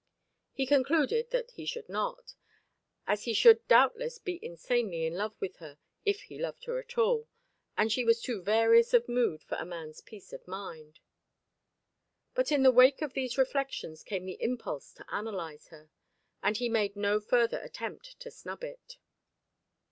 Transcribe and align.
He 0.51 0.65
concluded 0.65 1.29
that 1.29 1.51
he 1.51 1.63
should 1.67 1.87
not, 1.87 2.33
as 3.05 3.25
he 3.25 3.35
should 3.35 3.67
doubtless 3.67 4.17
be 4.17 4.43
insanely 4.43 5.05
in 5.05 5.13
love 5.13 5.35
with 5.39 5.57
her 5.57 5.77
if 6.07 6.21
he 6.21 6.39
loved 6.39 6.63
her 6.63 6.79
at 6.79 6.97
all, 6.97 7.27
and 7.77 7.91
she 7.91 8.03
was 8.03 8.19
too 8.19 8.41
various 8.41 8.95
of 8.95 9.07
mood 9.07 9.43
for 9.43 9.59
a 9.59 9.63
man's 9.67 10.01
peace 10.01 10.33
of 10.33 10.47
mind. 10.47 11.01
But 12.33 12.51
in 12.51 12.63
the 12.63 12.71
wake 12.71 13.03
of 13.03 13.13
these 13.13 13.37
reflections 13.37 14.01
came 14.01 14.25
the 14.25 14.41
impulse 14.41 14.91
to 14.93 15.05
analyse 15.15 15.67
her, 15.67 15.91
and 16.41 16.57
he 16.57 16.67
made 16.67 16.95
no 16.95 17.19
further 17.19 17.59
attempt 17.61 18.19
to 18.21 18.31
snub 18.31 18.63
it. 18.63 18.97